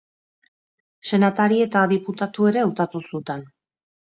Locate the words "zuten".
3.15-3.47